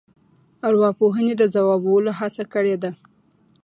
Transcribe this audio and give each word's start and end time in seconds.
ارواپوهنې 0.67 1.33
د 1.37 1.43
ځوابولو 1.53 2.11
هڅه 2.19 2.43
کړې 2.53 2.75
ده. 2.83 2.91